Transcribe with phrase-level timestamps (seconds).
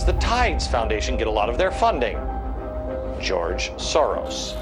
[0.00, 2.16] does the Tides Foundation get a lot of their funding?
[3.20, 4.56] George Soros.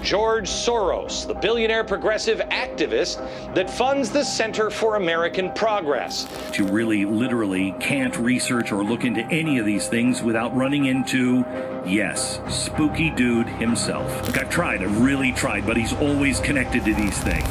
[0.00, 3.16] George Soros, the billionaire progressive activist
[3.56, 6.28] that funds the Center for American Progress.
[6.56, 11.38] You really literally can't research or look into any of these things without running into,
[11.84, 14.24] yes, spooky dude himself.
[14.24, 17.48] Look, I've tried, I've really tried, but he's always connected to these things.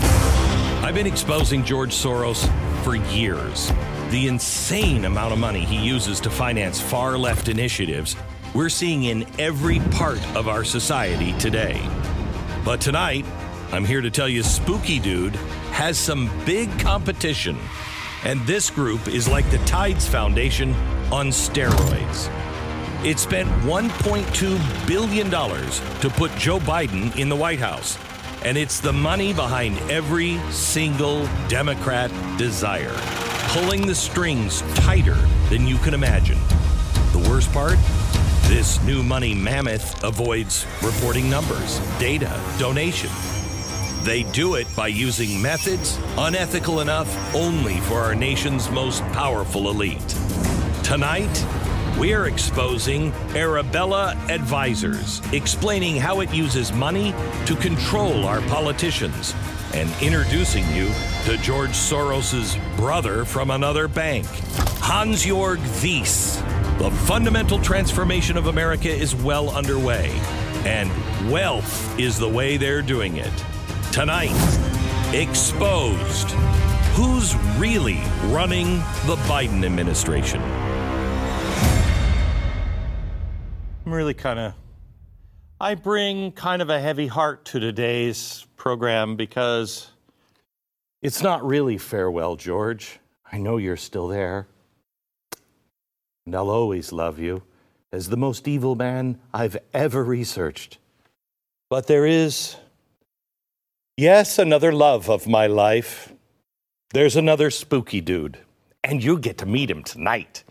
[0.81, 2.47] I've been exposing George Soros
[2.86, 3.73] for years.
[4.15, 8.15] The insane amount of money he uses to finance far left initiatives
[8.53, 11.85] we're seeing in every part of our society today.
[12.63, 13.25] But tonight,
[13.73, 15.35] I'm here to tell you Spooky Dude
[15.73, 17.57] has some big competition.
[18.23, 20.73] And this group is like the Tides Foundation
[21.11, 22.31] on steroids.
[23.03, 27.97] It spent $1.2 billion to put Joe Biden in the White House.
[28.45, 32.94] And it's the money behind every single Democrat desire,
[33.47, 35.17] pulling the strings tighter
[35.50, 36.38] than you can imagine.
[37.11, 37.80] The worst part?
[38.44, 43.09] This new money mammoth avoids reporting numbers, data, donation.
[44.03, 50.16] They do it by using methods unethical enough only for our nation's most powerful elite.
[50.84, 51.34] Tonight,
[51.97, 57.13] we're exposing Arabella Advisors, explaining how it uses money
[57.45, 59.33] to control our politicians,
[59.73, 60.91] and introducing you
[61.23, 64.25] to George Soros's brother from another bank,
[64.81, 66.41] Hans-Jörg Wyss.
[66.79, 70.09] The fundamental transformation of America is well underway,
[70.66, 70.91] and
[71.31, 73.31] wealth is the way they're doing it.
[73.91, 74.35] Tonight,
[75.13, 76.31] exposed.
[76.95, 80.41] Who's really running the Biden administration?
[83.86, 84.53] I'm really kind of.
[85.61, 89.91] I bring kind of a heavy heart to today's program because
[91.02, 93.00] it's not really farewell, George.
[93.31, 94.47] I know you're still there
[96.25, 97.44] and I'll always love you
[97.91, 100.79] as the most evil man I've ever researched.
[101.69, 102.56] But there is,
[103.97, 106.12] yes, another love of my life.
[106.91, 108.40] There's another spooky dude,
[108.85, 110.44] and you get to meet him tonight.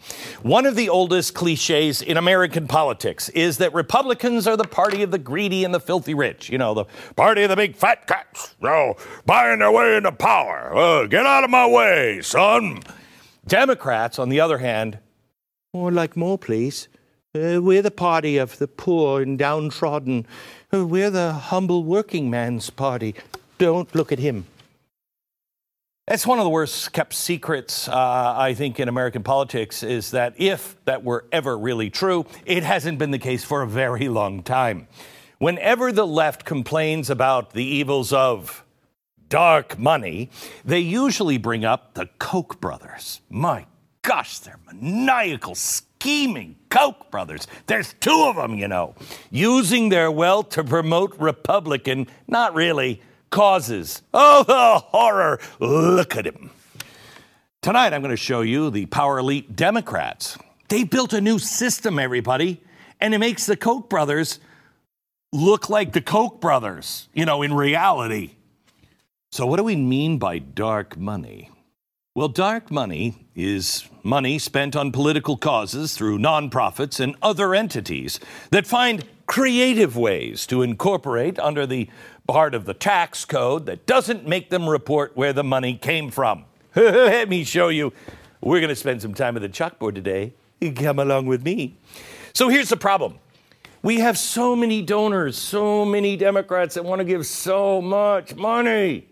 [0.43, 5.11] One of the oldest cliches in American politics is that Republicans are the party of
[5.11, 6.50] the greedy and the filthy rich.
[6.50, 6.84] You know, the
[7.15, 10.77] party of the big fat cats, you know, buying their way into power.
[10.77, 12.83] Uh, get out of my way, son.
[13.47, 14.99] Democrats, on the other hand,
[15.72, 16.89] or like more, please.
[17.34, 20.27] Uh, we're the party of the poor and downtrodden.
[20.72, 23.15] Uh, we're the humble working man's party.
[23.59, 24.47] Don't look at him.
[26.06, 30.34] That's one of the worst kept secrets, uh, I think, in American politics is that
[30.37, 34.42] if that were ever really true, it hasn't been the case for a very long
[34.42, 34.87] time.
[35.38, 38.66] Whenever the left complains about the evils of
[39.31, 40.28] dark money,
[40.62, 43.22] they usually bring up the Koch brothers.
[43.31, 43.65] My
[44.03, 47.47] gosh, they're maniacal, scheming Koch brothers.
[47.65, 48.94] There's two of them, you know,
[49.31, 53.00] using their wealth to promote Republican, not really,
[53.34, 54.00] causes.
[54.15, 55.41] Oh, the horror.
[55.59, 56.50] Look at him.
[57.62, 60.39] Tonight, I'm going to show you the power elite Democrats.
[60.69, 62.62] They built a new system, everybody,
[63.00, 64.39] and it makes the Koch brothers
[65.33, 68.37] look like the Koch brothers, you know, in reality.
[69.33, 71.51] So, what do we mean by dark money?
[72.15, 78.21] Well, dark money is money spent on political causes through nonprofits and other entities
[78.53, 81.89] that find creative ways to incorporate under the
[82.27, 86.45] part of the tax code that doesn't make them report where the money came from.
[86.77, 87.93] Let me show you.
[88.41, 90.34] We're going to spend some time at the chalkboard today.
[90.77, 91.77] Come along with me.
[92.34, 93.19] So here's the problem.
[93.83, 99.09] We have so many donors, so many Democrats that want to give so much money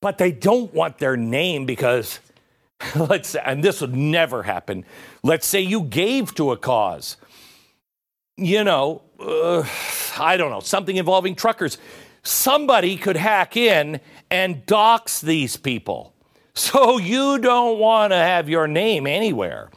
[0.00, 2.20] but they don't want their name because
[2.96, 4.84] let's say, and this would never happen.
[5.22, 7.16] Let's say you gave to a cause,
[8.36, 9.64] you know, uh,
[10.18, 11.78] I don't know, something involving truckers.
[12.22, 16.14] Somebody could hack in and dox these people.
[16.54, 19.70] So you don't want to have your name anywhere.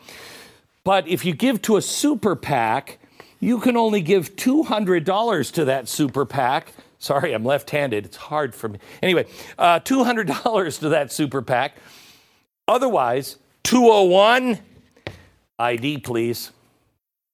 [0.84, 2.98] But if you give to a super PAC,
[3.40, 8.06] you can only give $200 to that super PAC Sorry, I'm left handed.
[8.06, 8.78] It's hard for me.
[9.02, 9.26] Anyway,
[9.58, 11.76] uh, $200 to that super PAC.
[12.68, 14.60] Otherwise, 201
[15.58, 16.52] ID, please.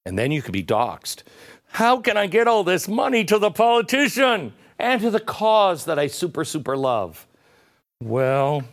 [0.05, 1.23] And then you could be doxxed.
[1.67, 5.99] How can I get all this money to the politician and to the cause that
[5.99, 7.27] I super, super love?
[8.01, 8.63] Well,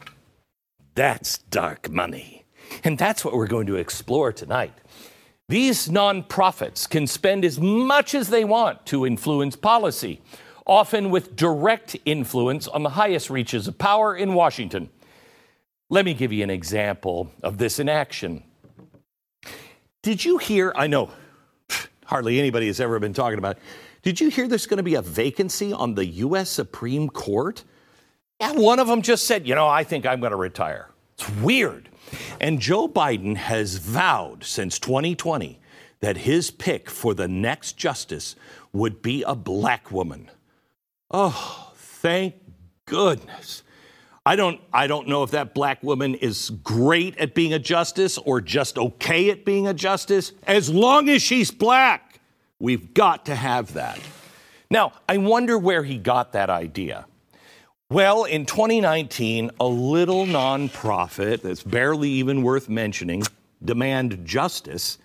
[0.95, 2.45] that's dark money.
[2.83, 4.73] And that's what we're going to explore tonight.
[5.49, 10.23] These nonprofits can spend as much as they want to influence policy
[10.67, 14.89] often with direct influence on the highest reaches of power in Washington.
[15.91, 18.43] Let me give you an example of this in action.
[20.03, 20.73] Did you hear?
[20.75, 21.11] I know
[22.05, 23.59] hardly anybody has ever been talking about.
[24.03, 26.51] Did you hear there's going to be a vacancy on the U.S.
[26.51, 27.65] Supreme Court?
[28.41, 30.91] Yeah, one of them just said, you know, I think I'm going to retire.
[31.15, 31.89] It's weird.
[32.41, 35.61] And Joe Biden has vowed since 2020
[36.01, 38.37] that his pick for the next justice
[38.73, 40.31] would be a black woman.
[41.11, 42.35] Oh, thank
[42.87, 43.64] goodness.
[44.27, 48.17] I don't I don't know if that black woman is great at being a justice
[48.17, 50.33] or just okay at being a justice.
[50.47, 52.21] As long as she's black,
[52.59, 54.01] we've got to have that.
[54.71, 57.07] Now, I wonder where he got that idea.
[57.91, 63.25] Well, in 2019, a little nonprofit that's barely even worth mentioning,
[63.63, 64.99] Demand Justice,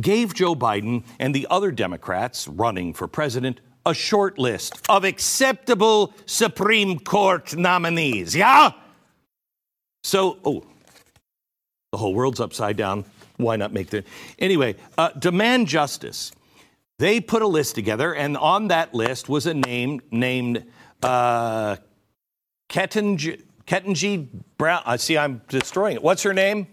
[0.00, 6.12] gave Joe Biden and the other Democrats running for president a short list of acceptable
[6.26, 8.34] Supreme Court nominees.
[8.34, 8.72] Yeah?
[10.02, 10.64] So, oh,
[11.92, 13.04] the whole world's upside down.
[13.36, 14.04] Why not make the.
[14.38, 16.32] Anyway, uh, Demand Justice.
[17.00, 20.64] They put a list together, and on that list was a name named
[21.02, 21.76] uh,
[22.68, 24.82] Ketanji, Brown.
[24.86, 26.02] I see I'm destroying it.
[26.02, 26.68] What's her name?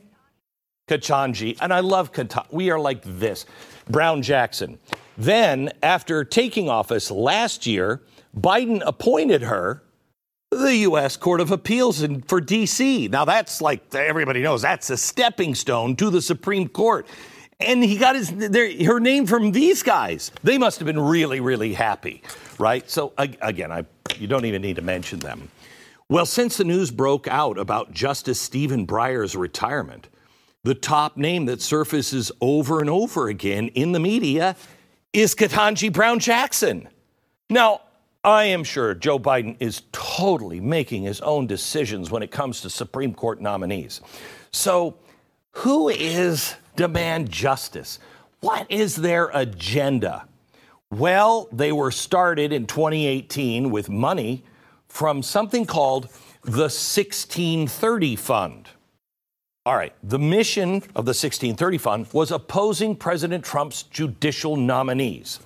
[0.88, 1.58] Ketanji.
[1.62, 2.52] And I love Ketanji.
[2.52, 3.46] We are like this.
[3.90, 4.78] Brown Jackson.
[5.22, 8.02] Then, after taking office last year,
[8.36, 9.84] Biden appointed her
[10.52, 11.16] to the U.S.
[11.16, 13.08] Court of Appeals in, for D.C.
[13.08, 17.06] Now, that's like everybody knows that's a stepping stone to the Supreme Court.
[17.60, 20.32] And he got his her name from these guys.
[20.42, 22.24] They must have been really, really happy,
[22.58, 22.90] right?
[22.90, 23.86] So again, I
[24.18, 25.52] you don't even need to mention them.
[26.10, 30.08] Well, since the news broke out about Justice Stephen Breyer's retirement,
[30.64, 34.56] the top name that surfaces over and over again in the media
[35.14, 36.88] is Ketanji Brown Jackson.
[37.50, 37.82] Now,
[38.24, 42.70] I am sure Joe Biden is totally making his own decisions when it comes to
[42.70, 44.02] Supreme Court nominees.
[44.52, 44.96] So,
[45.52, 48.00] who is Demand Justice?
[48.40, 50.28] What is their agenda?
[50.90, 54.44] Well, they were started in 2018 with money
[54.88, 56.06] from something called
[56.44, 58.70] the 1630 Fund.
[59.64, 65.40] All right, the mission of the 1630 Fund was opposing President Trump's judicial nominees.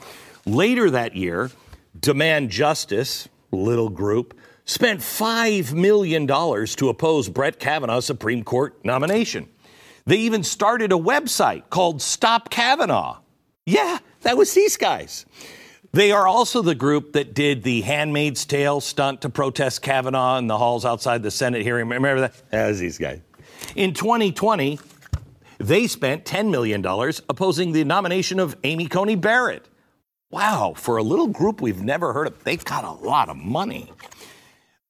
[0.45, 1.51] Later that year,
[1.99, 4.33] Demand Justice, little group,
[4.63, 9.49] spent $5 million to oppose Brett Kavanaugh's Supreme Court nomination.
[10.05, 13.17] They even started a website called Stop Kavanaugh.
[13.65, 15.25] Yeah, that was these guys.
[15.91, 20.47] They are also the group that did the Handmaid's Tale stunt to protest Kavanaugh in
[20.47, 21.89] the halls outside the Senate hearing.
[21.89, 22.49] Remember that?
[22.51, 23.19] That was these guys.
[23.73, 24.79] In 2020,
[25.57, 26.85] they spent $10 million
[27.29, 29.67] opposing the nomination of Amy Coney Barrett.
[30.29, 33.91] Wow, for a little group we've never heard of, they've got a lot of money.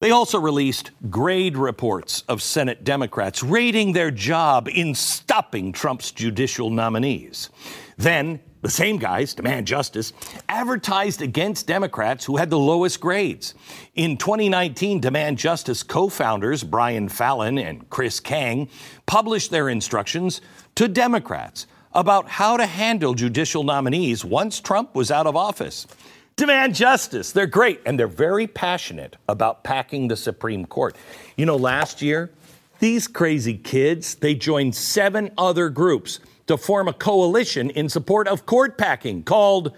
[0.02, 6.70] They also released grade reports of Senate Democrats rating their job in stopping Trump's judicial
[6.70, 7.50] nominees.
[7.98, 10.12] Then, the same guys, Demand Justice,
[10.50, 13.54] advertised against Democrats who had the lowest grades.
[13.94, 18.68] In 2019, Demand Justice co founders Brian Fallon and Chris Kang
[19.06, 20.42] published their instructions
[20.74, 25.86] to Democrats about how to handle judicial nominees once Trump was out of office.
[26.36, 27.32] Demand justice.
[27.32, 30.96] They're great, and they're very passionate about packing the Supreme Court.
[31.38, 32.32] You know, last year,
[32.80, 38.46] these crazy kids, they joined seven other groups to form a coalition in support of
[38.46, 39.76] court packing called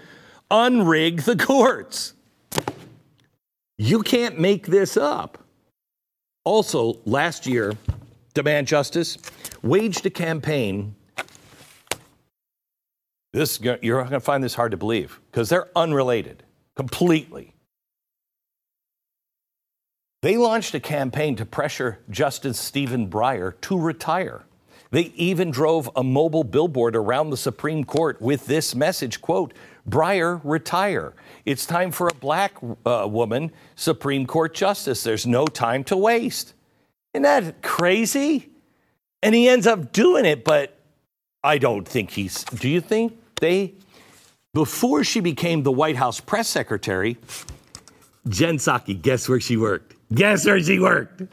[0.52, 2.14] Unrig the Courts.
[3.78, 5.38] You can't make this up.
[6.44, 7.74] Also, last year,
[8.34, 9.18] Demand Justice
[9.62, 10.96] waged a campaign
[13.38, 16.42] this, you're going to find this hard to believe because they're unrelated
[16.76, 17.54] completely.
[20.24, 24.44] They launched a campaign to pressure Justice Stephen Breyer to retire.
[24.92, 29.54] They even drove a mobile billboard around the Supreme Court with this message quote,
[29.90, 31.14] Breyer, retire.
[31.46, 32.54] It's time for a black
[32.86, 35.04] uh, woman Supreme Court justice.
[35.04, 36.54] There's no time to waste.
[37.14, 38.50] Isn't that crazy?
[39.24, 40.78] And he ends up doing it, but
[41.44, 42.44] I don't think he's.
[42.44, 43.74] Do you think they,
[44.54, 47.18] before she became the White House press secretary,
[48.28, 49.96] Jen Psaki, guess where she worked?
[50.14, 51.24] Guess where she worked?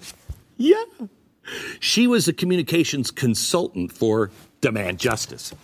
[0.56, 0.84] Yeah.
[1.80, 5.54] She was a communications consultant for Demand Justice.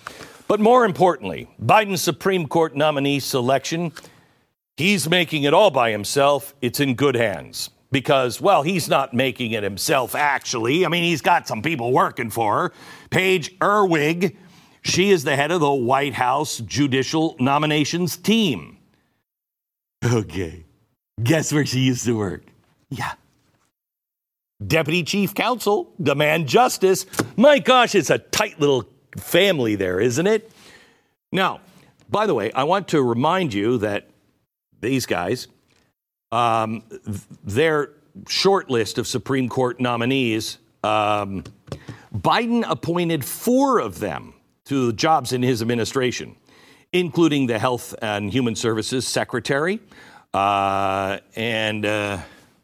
[0.48, 3.92] But more importantly, Biden's Supreme Court nominee selection,
[4.76, 6.54] he's making it all by himself.
[6.60, 10.84] It's in good hands because, well, he's not making it himself, actually.
[10.84, 12.72] I mean, he's got some people working for her.
[13.10, 14.36] Paige Herwig
[14.82, 18.76] she is the head of the White House Judicial Nominations Team.
[20.02, 20.64] Okay.
[21.22, 22.42] Guess where she used to work?
[22.88, 23.12] Yeah.
[24.64, 27.06] Deputy Chief Counsel, Demand Justice.
[27.36, 30.50] My gosh, it's a tight little family there, isn't it?
[31.32, 31.60] Now,
[32.08, 34.08] by the way, I want to remind you that
[34.80, 35.48] these guys,
[36.32, 36.82] um,
[37.44, 37.92] their
[38.28, 41.44] short list of Supreme Court nominees, um,
[42.14, 46.36] Biden appointed four of them to jobs in his administration,
[46.92, 49.80] including the Health and Human Services Secretary
[50.34, 52.18] uh, and uh,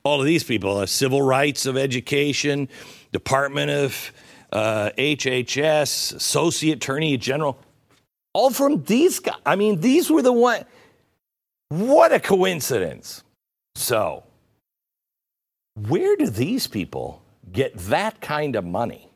[0.07, 2.69] all of these people, uh, Civil Rights of Education,
[3.13, 4.13] Department of
[4.53, 7.59] uh, HHS, Associate Attorney General,
[8.33, 9.41] all from these guys.
[9.45, 10.65] I mean, these were the one.
[11.71, 13.25] What a coincidence.
[13.75, 14.23] So,
[15.89, 17.21] where do these people
[17.53, 19.09] get that kind of money?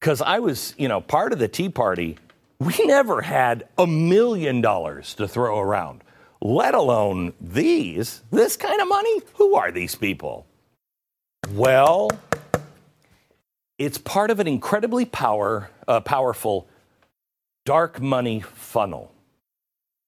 [0.00, 2.18] Because I was, you know, part of the Tea Party,
[2.60, 6.03] we never had a million dollars to throw around,
[6.44, 9.22] let alone these, this kind of money.
[9.36, 10.46] Who are these people?
[11.52, 12.10] Well,
[13.78, 16.68] it's part of an incredibly power, uh, powerful
[17.64, 19.10] dark money funnel.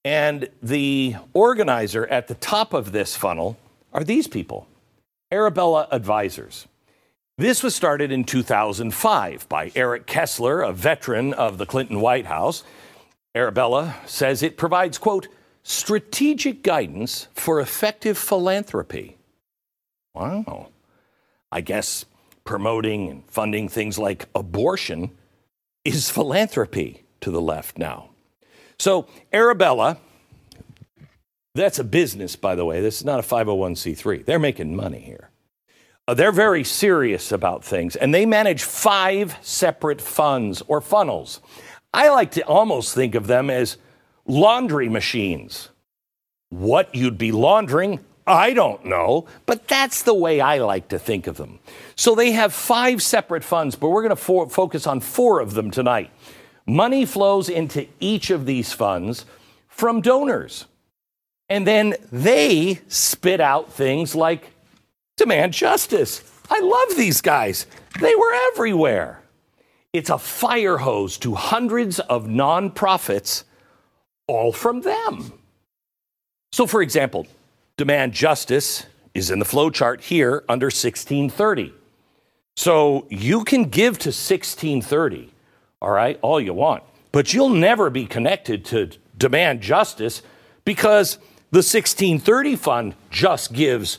[0.05, 3.57] And the organizer at the top of this funnel
[3.93, 4.69] are these people
[5.33, 6.69] Arabella Advisors.
[7.39, 12.63] This was started in 2005 by Eric Kessler, a veteran of the Clinton White House.
[13.35, 15.29] Arabella says it provides, quote,
[15.69, 19.19] strategic guidance for effective philanthropy.
[20.15, 20.69] Wow.
[21.51, 22.05] I guess
[22.45, 25.11] promoting and funding things like abortion
[25.85, 28.11] is philanthropy to the left now.
[28.79, 29.99] So, Arabella,
[31.53, 32.81] that's a business, by the way.
[32.81, 34.25] This is not a 501c3.
[34.25, 35.31] They're making money here.
[36.07, 41.41] Uh, they're very serious about things, and they manage five separate funds or funnels.
[41.93, 43.79] I like to almost think of them as
[44.27, 45.71] laundry machines.
[46.51, 51.27] What you'd be laundering, I don't know, but that's the way I like to think
[51.27, 51.59] of them.
[51.95, 55.55] So they have five separate funds, but we're going to fo- focus on four of
[55.55, 56.11] them tonight.
[56.67, 59.25] Money flows into each of these funds
[59.69, 60.67] from donors.
[61.49, 64.53] And then they spit out things like
[65.17, 66.23] demand justice.
[66.51, 67.67] I love these guys.
[68.01, 69.23] They were everywhere.
[69.93, 73.45] It's a fire hose to hundreds of nonprofits,
[74.27, 75.33] all from them.
[76.53, 77.27] So, for example,
[77.77, 81.73] demand justice is in the flow chart here under 1630.
[82.57, 85.33] So you can give to 1630
[85.81, 86.83] all right, all you want.
[87.13, 90.23] But you'll never be connected to demand justice
[90.65, 91.17] because
[91.51, 93.99] the 1630 fund just gives,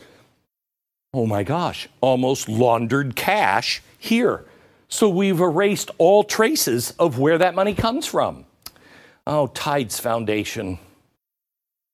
[1.13, 4.43] oh my gosh, almost laundered cash here.
[4.89, 8.45] So we've erased all traces of where that money comes from.
[9.29, 10.79] Oh, Tides Foundation,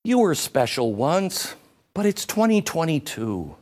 [0.04, 1.56] you were special once,
[1.92, 3.56] but it's 2022.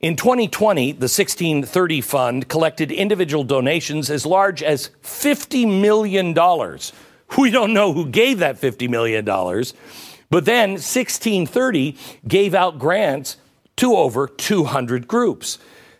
[0.00, 6.34] In 2020, the 1630 Fund collected individual donations as large as $50 million.
[7.36, 11.94] We don't know who gave that $50 million, but then 1630
[12.26, 13.36] gave out grants
[13.76, 15.58] to over 200 groups.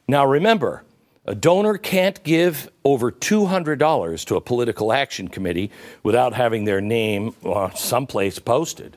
[0.08, 0.84] Now remember,
[1.26, 5.70] a donor can't give over $200 to a political action committee
[6.02, 8.96] without having their name uh, someplace posted.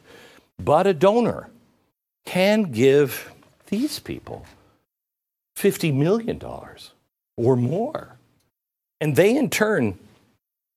[0.60, 1.50] But a donor
[2.26, 3.32] can give
[3.68, 4.46] these people
[5.58, 6.42] $50 million
[7.38, 8.18] or more.
[9.00, 9.98] And they, in turn,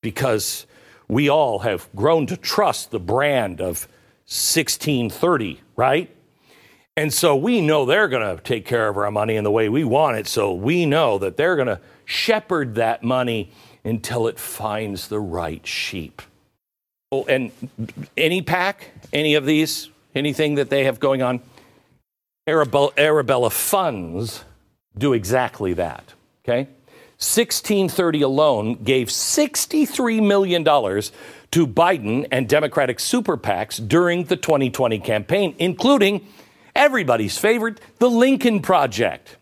[0.01, 0.65] because
[1.07, 3.87] we all have grown to trust the brand of
[4.27, 6.09] 1630, right?
[6.97, 9.69] And so we know they're going to take care of our money in the way
[9.69, 10.27] we want it.
[10.27, 13.51] So we know that they're going to shepherd that money
[13.83, 16.21] until it finds the right sheep.
[17.11, 17.51] Oh, and
[18.17, 21.41] any pack, any of these, anything that they have going on,
[22.47, 24.43] Arabella, Arabella funds
[24.97, 26.13] do exactly that.
[26.43, 26.67] Okay?
[27.17, 35.55] 1630 alone gave $63 million to Biden and Democratic super PACs during the 2020 campaign,
[35.59, 36.25] including
[36.75, 39.37] everybody's favorite, the Lincoln Project.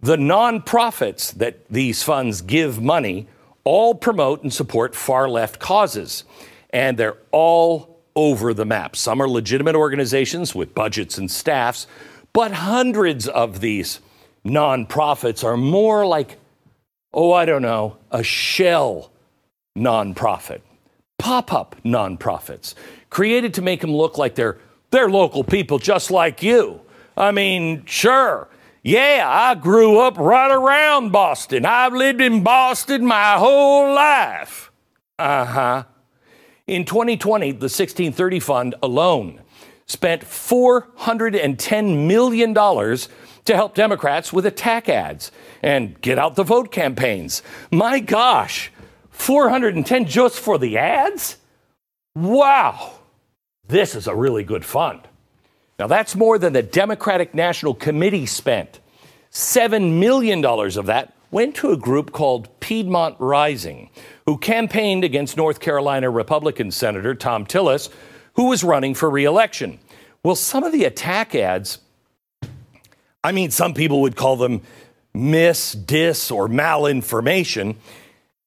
[0.00, 3.26] The nonprofits that these funds give money
[3.64, 6.24] all promote and support far left causes,
[6.70, 8.96] and they're all over the map.
[8.96, 11.86] Some are legitimate organizations with budgets and staffs,
[12.32, 14.00] but hundreds of these
[14.44, 16.38] nonprofits are more like,
[17.12, 19.10] oh, I don't know, a shell
[19.76, 20.60] nonprofit,
[21.18, 22.74] pop up nonprofits,
[23.10, 24.58] created to make them look like they're,
[24.96, 26.80] they're local people just like you.
[27.18, 28.48] I mean, sure.
[28.82, 31.66] Yeah, I grew up right around Boston.
[31.66, 34.72] I've lived in Boston my whole life.
[35.18, 35.84] Uh huh.
[36.66, 39.42] In 2020, the 1630 Fund alone
[39.84, 45.30] spent $410 million to help Democrats with attack ads
[45.62, 47.42] and get out the vote campaigns.
[47.70, 48.72] My gosh,
[49.10, 51.36] 410 just for the ads?
[52.14, 52.95] Wow,
[53.68, 55.00] this is a really good fund.
[55.78, 58.80] Now, that's more than the Democratic National Committee spent.
[59.30, 63.90] $7 million of that went to a group called Piedmont Rising,
[64.24, 67.90] who campaigned against North Carolina Republican Senator Thom Tillis,
[68.34, 69.78] who was running for reelection.
[70.22, 71.78] Well, some of the attack ads,
[73.22, 74.62] I mean, some people would call them
[75.12, 77.76] mis, dis, or malinformation.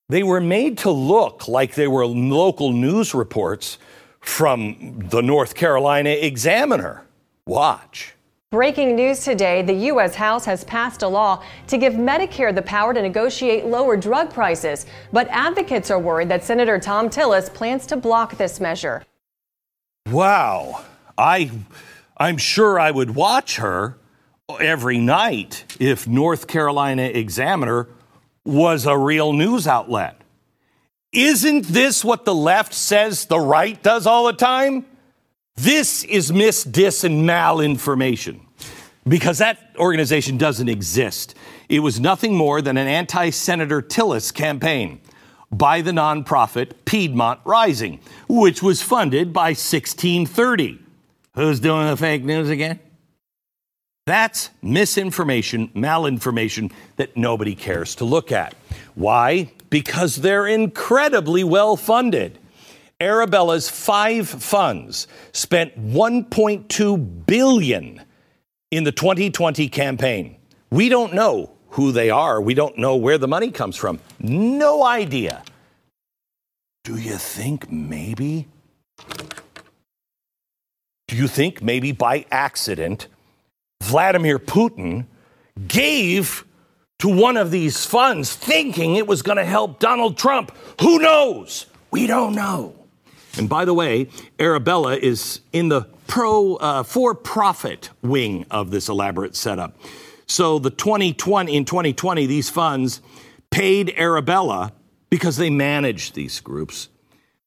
[0.08, 3.78] They were made to look like they were local news reports
[4.22, 7.06] from the North Carolina Examiner.
[7.46, 8.16] Watch.
[8.52, 10.16] Breaking news today the U.S.
[10.16, 14.88] House has passed a law to give Medicare the power to negotiate lower drug prices.
[15.14, 19.04] But advocates are worried that Senator Thom Tillis plans to block this measure.
[20.10, 20.84] Wow.
[21.16, 21.52] I,
[22.18, 23.98] I'm sure I would watch her
[24.60, 27.88] every night if North Carolina Examiner
[28.46, 30.19] was a real news outlet.
[31.12, 34.86] Isn't this what the left says the right does all the time?
[35.56, 38.42] This is mis, dis, and malinformation
[39.08, 41.36] because that organization doesn't exist.
[41.68, 45.02] It was nothing more than an anti Senator Tillis campaign
[45.52, 50.80] by the nonprofit Piedmont Rising, which was funded by 1630.
[51.34, 52.80] Who's doing the fake news again?
[54.06, 58.56] That's misinformation, malinformation that nobody cares to look at.
[58.96, 59.52] Why?
[59.70, 62.40] Because they're incredibly well funded.
[63.02, 68.02] Arabella's five funds spent 1.2 billion
[68.72, 70.36] in the 2020 campaign.
[70.70, 72.42] We don't know who they are.
[72.42, 74.00] We don't know where the money comes from.
[74.20, 75.44] No idea.
[76.84, 78.48] Do you think maybe?
[81.08, 83.08] Do you think maybe by accident
[83.82, 85.06] Vladimir Putin
[85.68, 86.46] gave
[87.00, 90.52] to one of these funds thinking it was going to help Donald Trump?
[90.82, 91.66] Who knows?
[91.92, 92.76] We don't know.
[93.38, 94.10] And by the way,
[94.40, 99.78] Arabella is in the pro uh, for-profit wing of this elaborate setup.
[100.28, 103.02] So the 2020 in 2020 these funds
[103.50, 104.74] paid Arabella
[105.10, 106.90] because they managed these groups.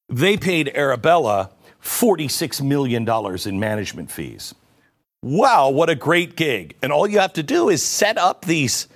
[0.09, 3.07] They paid Arabella $46 million
[3.45, 4.55] in management fees.
[5.21, 6.75] Wow, what a great gig.
[6.81, 8.87] And all you have to do is set up these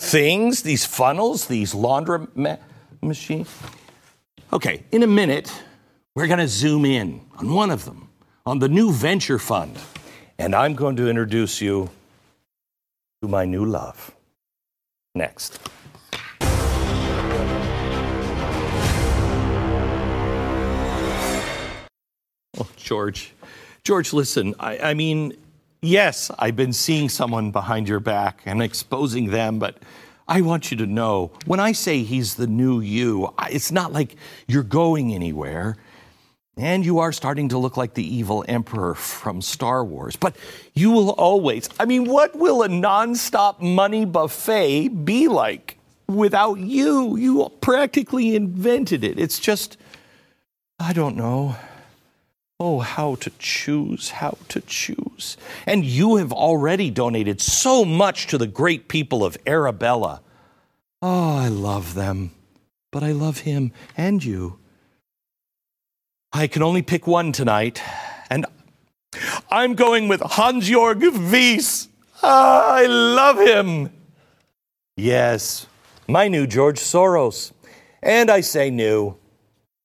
[0.00, 2.58] things, these funnels, these laundromat
[3.02, 3.48] machines.
[4.52, 5.52] Okay, in a minute,
[6.14, 8.08] we're going to zoom in on one of them,
[8.46, 9.78] on the new venture fund.
[10.38, 11.90] And I'm going to introduce you
[13.22, 14.12] to my new love.
[15.14, 15.60] Next.
[22.58, 23.34] Oh, George.
[23.84, 25.36] George, listen, I, I mean,
[25.82, 29.78] yes, I've been seeing someone behind your back and exposing them, but
[30.28, 34.16] I want you to know when I say he's the new you, it's not like
[34.46, 35.76] you're going anywhere.
[36.56, 40.16] And you are starting to look like the evil emperor from Star Wars.
[40.16, 40.36] But
[40.74, 47.16] you will always, I mean, what will a nonstop money buffet be like without you?
[47.16, 49.18] You practically invented it.
[49.18, 49.78] It's just,
[50.78, 51.56] I don't know.
[52.62, 55.38] Oh, how to choose, how to choose.
[55.66, 60.20] And you have already donated so much to the great people of Arabella.
[61.00, 62.32] Oh, I love them,
[62.92, 64.58] but I love him and you.
[66.34, 67.82] I can only pick one tonight,
[68.28, 68.44] and
[69.50, 71.00] I'm going with Hans Jörg
[71.32, 71.88] Wyss.
[72.22, 73.90] Ah, I love him.
[74.98, 75.66] Yes,
[76.06, 77.52] my new George Soros.
[78.02, 79.16] And I say new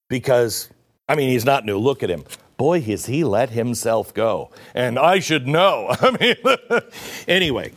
[0.09, 0.69] because,
[1.07, 1.77] I mean, he's not new.
[1.77, 2.25] Look at him.
[2.57, 4.51] Boy, has he let himself go.
[4.73, 5.87] And I should know.
[5.99, 6.81] I mean,
[7.27, 7.71] anyway,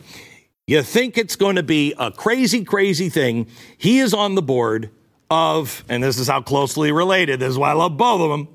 [0.67, 3.47] you think it's going to be a crazy, crazy thing.
[3.77, 4.89] He is on the board
[5.29, 8.47] of, and this is how closely related, this is why I love both of them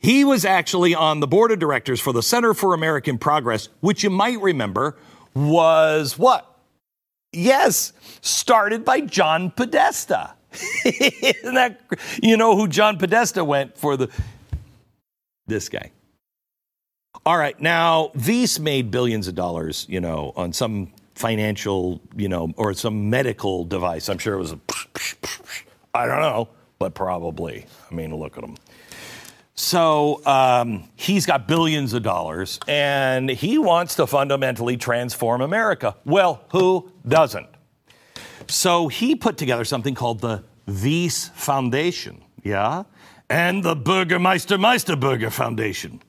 [0.00, 4.02] he was actually on the board of directors for the Center for American Progress, which
[4.02, 4.96] you might remember
[5.34, 6.58] was what?
[7.32, 10.32] Yes, started by John Podesta.
[10.84, 11.80] Isn't that,
[12.22, 14.08] you know who John Podesta went for the,
[15.50, 15.90] this guy.
[17.26, 22.54] All right, now Wyss made billions of dollars, you know, on some financial, you know,
[22.56, 24.08] or some medical device.
[24.08, 24.58] I'm sure it was a,
[25.92, 27.66] I don't know, but probably.
[27.90, 28.56] I mean, look at him.
[29.54, 35.96] So um, he's got billions of dollars and he wants to fundamentally transform America.
[36.06, 37.48] Well, who doesn't?
[38.46, 42.84] So he put together something called the Wyss Foundation, yeah?
[43.30, 46.02] And the Burgermeister Meisterburger Foundation.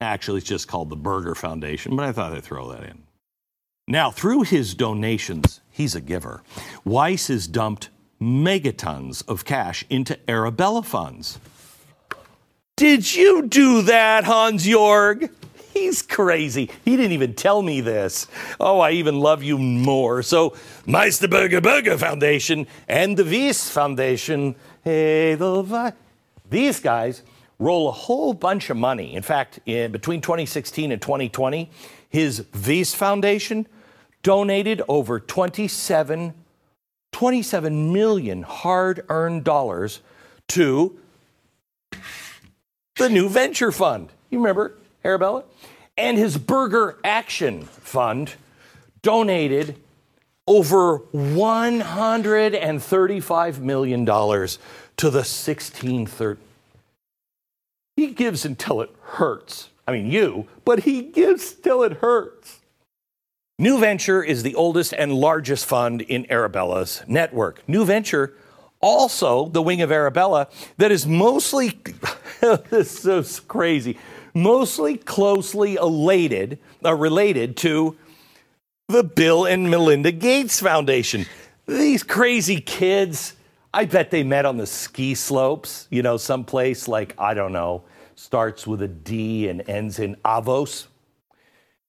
[0.00, 3.04] Actually, it's just called the Berger Foundation, but I thought I'd throw that in.
[3.86, 6.42] Now, through his donations, he's a giver.
[6.84, 7.90] Wyss has dumped
[8.20, 11.38] megatons of cash into Arabella funds.
[12.76, 15.30] Did you do that, Hans Jorg?
[15.72, 16.70] He's crazy.
[16.84, 18.26] He didn't even tell me this.
[18.58, 20.24] Oh, I even love you more.
[20.24, 20.56] So,
[20.88, 25.94] Meisterburger Berger Foundation and the Wyss Foundation, hey, the
[26.50, 27.22] these guys
[27.58, 29.14] roll a whole bunch of money.
[29.14, 31.70] In fact, in between 2016 and 2020,
[32.08, 33.66] his Wyss Foundation
[34.22, 36.34] donated over 27,
[37.12, 40.00] 27 million hard-earned dollars
[40.48, 40.98] to
[42.96, 44.10] the new venture fund.
[44.30, 45.44] You remember Arabella?
[45.96, 48.34] And his Berger Action Fund
[49.02, 49.74] donated
[50.46, 54.04] over $135 million
[54.98, 56.40] to the 1630.
[57.96, 59.70] He gives until it hurts.
[59.86, 62.60] I mean, you, but he gives till it hurts.
[63.58, 67.62] New Venture is the oldest and largest fund in Arabella's network.
[67.66, 68.34] New Venture
[68.80, 71.80] also the wing of Arabella that is mostly,
[72.70, 73.98] this is so crazy,
[74.34, 77.96] mostly closely related, uh, related to
[78.88, 81.26] the Bill and Melinda Gates Foundation.
[81.66, 83.34] These crazy kids,
[83.72, 87.84] I bet they met on the ski slopes, you know, someplace like, I don't know,
[88.14, 90.86] starts with a D and ends in Avos.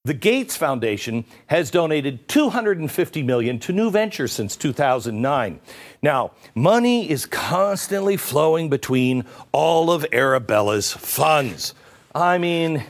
[0.05, 5.59] The Gates Foundation has donated 250 million to New ventures since 2009.
[6.01, 11.73] Now, money is constantly flowing between all of Arabella's funds.
[12.15, 12.85] I mean,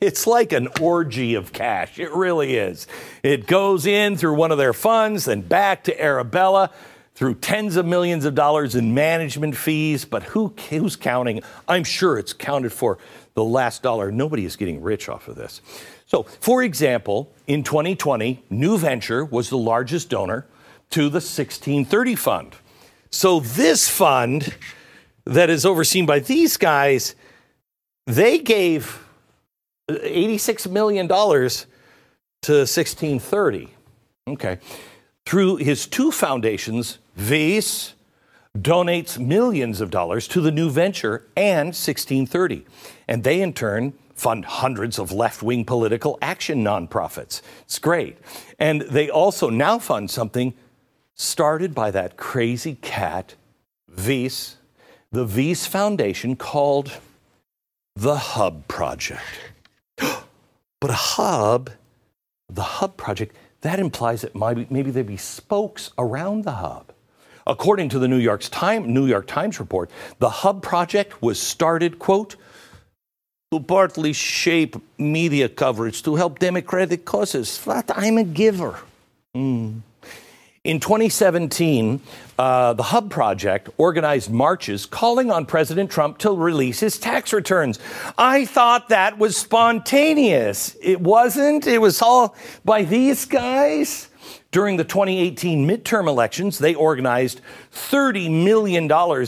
[0.00, 1.98] it's like an orgy of cash.
[1.98, 2.86] It really is.
[3.22, 6.70] It goes in through one of their funds, then back to Arabella
[7.14, 10.04] through tens of millions of dollars in management fees.
[10.04, 11.42] But who, who's counting?
[11.68, 12.98] I'm sure it's counted for
[13.34, 14.10] the last dollar.
[14.10, 15.60] Nobody is getting rich off of this.
[16.06, 20.46] So, for example, in 2020, New Venture was the largest donor
[20.90, 22.56] to the 1630 Fund.
[23.10, 24.54] So, this fund
[25.24, 27.14] that is overseen by these guys,
[28.06, 29.04] they gave
[29.88, 33.68] $86 million to 1630.
[34.28, 34.58] Okay.
[35.26, 37.94] Through his two foundations, Wyss
[38.56, 42.66] donates millions of dollars to the new venture and 1630.
[43.06, 47.42] And they, in turn, fund hundreds of left wing political action nonprofits.
[47.62, 48.18] It's great.
[48.58, 50.54] And they also now fund something
[51.14, 53.34] started by that crazy cat,
[53.88, 54.56] Wyss,
[55.12, 56.92] the Wyss Foundation called
[57.96, 59.22] the Hub Project.
[59.96, 61.70] but a hub,
[62.48, 66.92] the Hub Project, that implies that maybe there'd be spokes around the hub.
[67.46, 71.98] According to the New York Times, New York Times report, the Hub Project was started,
[71.98, 72.36] quote,
[73.50, 77.60] to partly shape media coverage to help Democratic causes.
[77.64, 78.78] But I'm a giver.
[79.36, 79.80] Mm.
[80.62, 82.02] In 2017,
[82.38, 87.78] uh, the Hub Project organized marches calling on President Trump to release his tax returns.
[88.18, 90.76] I thought that was spontaneous.
[90.82, 91.66] It wasn't.
[91.66, 94.10] It was all by these guys.
[94.50, 97.40] During the 2018 midterm elections, they organized
[97.72, 98.84] $30 million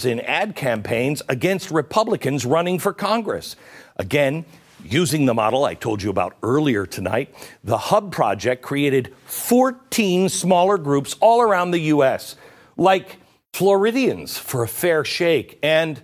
[0.06, 3.56] in ad campaigns against Republicans running for Congress.
[3.96, 4.44] Again,
[4.84, 10.78] using the model I told you about earlier tonight, the Hub Project created 14 smaller
[10.78, 12.36] groups all around the U.S.,
[12.76, 13.18] like
[13.52, 16.02] Floridians for a fair shake and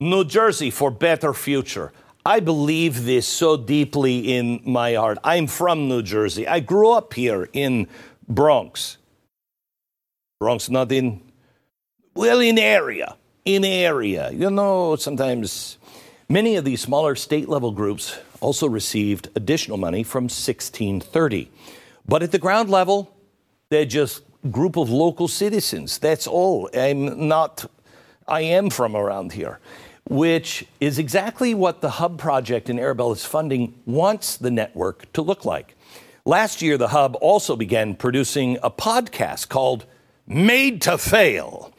[0.00, 1.92] New Jersey for better future.
[2.24, 5.18] I believe this so deeply in my heart.
[5.24, 6.46] I'm from New Jersey.
[6.46, 7.88] I grew up here in
[8.28, 8.98] Bronx.
[10.38, 11.22] Bronx, not in,
[12.14, 13.16] well, in area.
[13.44, 14.30] In area.
[14.30, 15.78] You know, sometimes
[16.30, 21.50] Many of these smaller state level groups also received additional money from 1630.
[22.06, 23.16] But at the ground level,
[23.70, 25.96] they're just a group of local citizens.
[25.96, 26.68] That's all.
[26.74, 27.64] I'm not,
[28.26, 29.58] I am from around here,
[30.04, 35.46] which is exactly what the Hub project in Arabella's funding wants the network to look
[35.46, 35.76] like.
[36.26, 39.86] Last year, the Hub also began producing a podcast called
[40.26, 41.72] Made to Fail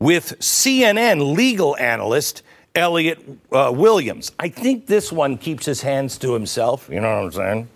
[0.00, 2.42] with CNN legal analyst
[2.74, 4.32] Elliot uh, Williams.
[4.38, 6.88] I think this one keeps his hands to himself.
[6.90, 7.68] You know what I'm saying?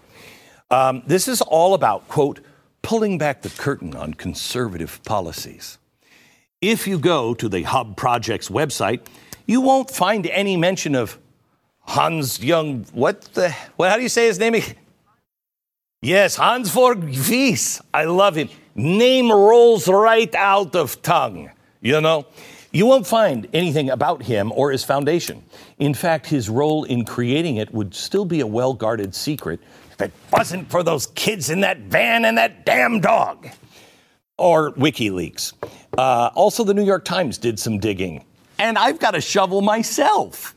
[0.71, 2.41] Um, this is all about, quote,
[2.83, 5.79] pulling back the curtain on conservative policies.
[6.61, 9.01] If you go to the Hub Project's website,
[9.47, 11.19] you won't find any mention of
[11.81, 12.85] Hans Young.
[12.93, 13.51] What the?
[13.51, 14.63] How do you say his name?
[16.03, 17.81] Yes, Hans Jörg Wyss.
[17.93, 18.49] I love him.
[18.75, 21.51] Name rolls right out of tongue.
[21.81, 22.27] You know,
[22.77, 25.43] you won't find anything about him or his foundation.
[25.79, 29.61] In fact, his role in creating it would still be a well guarded secret
[29.93, 33.49] if it wasn't for those kids in that van and that damn dog.
[34.37, 35.55] Or WikiLeaks.
[35.97, 38.23] Uh, also, the New York Times did some digging.
[38.59, 40.55] And I've got a shovel myself.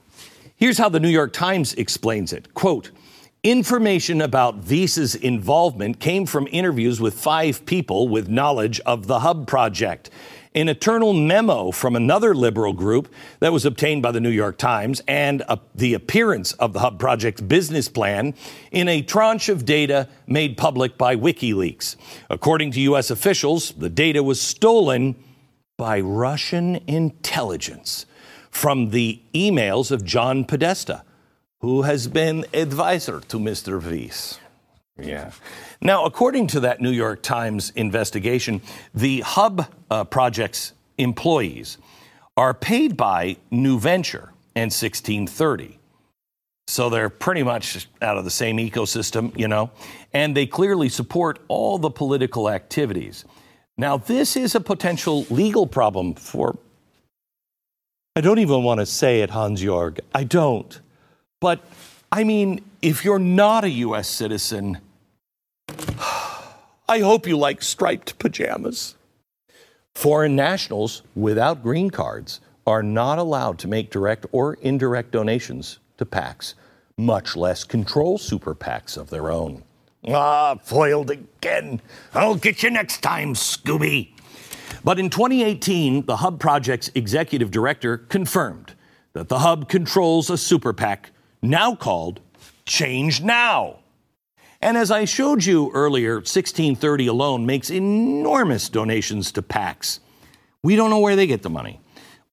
[0.58, 2.54] Here's how the New York Times explains it.
[2.54, 2.92] Quote,
[3.44, 9.48] Information about Wyss's involvement came from interviews with five people with knowledge of the Hub
[9.48, 10.10] project.
[10.56, 15.02] An eternal memo from another liberal group that was obtained by the New York Times
[15.08, 18.34] and uh, the appearance of the Hub project's business plan
[18.72, 21.96] in a tranche of data made public by WikiLeaks.
[22.30, 23.12] According to U.S.
[23.12, 25.16] officials, the data was stolen
[25.78, 28.06] by Russian intelligence
[28.50, 31.04] from the emails of John Podesta
[31.62, 33.84] who has been advisor to Mr.
[33.84, 34.40] Wyss.
[34.98, 35.32] Yeah.
[35.82, 38.62] Now, according to that New York Times investigation,
[38.94, 41.78] the Hub uh, Project's employees
[42.36, 45.80] are paid by New Venture and 1630.
[46.68, 49.72] So they're pretty much out of the same ecosystem, you know,
[50.14, 53.26] and they clearly support all the political activities.
[53.78, 56.58] Now, this is a potential legal problem for.
[58.16, 60.00] I don't even want to say it, Hans Jorg.
[60.14, 60.80] I don't.
[61.40, 61.62] But
[62.12, 64.10] I mean, if you're not a U.S.
[64.10, 64.80] citizen,
[66.88, 68.96] I hope you like striped pajamas.
[69.94, 76.06] Foreign nationals without green cards are not allowed to make direct or indirect donations to
[76.06, 76.54] PACs,
[76.98, 79.64] much less control super PACs of their own.
[80.08, 81.82] Ah, foiled again.
[82.14, 84.10] I'll get you next time, Scooby.
[84.84, 88.74] But in 2018, the Hub Project's executive director confirmed
[89.14, 92.22] that the Hub controls a super PAC now called
[92.66, 93.80] Change Now.
[94.62, 100.00] And as I showed you earlier, 1630 alone makes enormous donations to PACs.
[100.64, 101.80] We don't know where they get the money.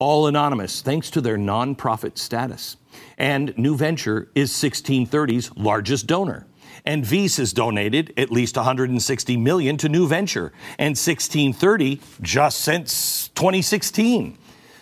[0.01, 2.77] All anonymous, thanks to their nonprofit status.
[3.17, 6.47] And New Venture is 1630's largest donor.
[6.85, 13.29] And Wyss has donated at least 160 million to New Venture, and 1630 just since
[13.29, 14.37] 2016.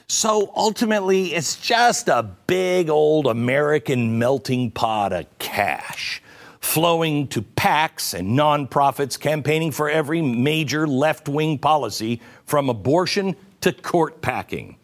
[0.09, 6.23] So ultimately, it's just a big old American melting pot of cash
[6.65, 13.71] flowing to PACs and nonprofits campaigning for every major left wing policy from abortion to
[13.71, 14.77] court packing.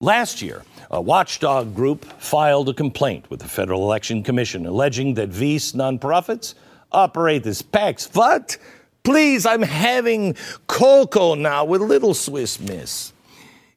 [0.00, 5.28] Last year, a watchdog group filed a complaint with the Federal Election Commission alleging that
[5.28, 6.54] Wyss nonprofits
[6.90, 8.12] operate as PACs.
[8.16, 8.56] What?
[9.04, 10.34] Please, I'm having
[10.66, 13.12] cocoa now with Little Swiss Miss.